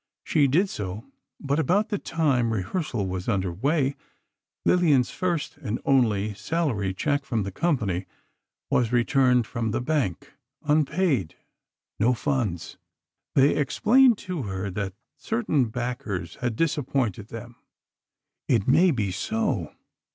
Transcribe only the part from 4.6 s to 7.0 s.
Lillian's first (and only) salary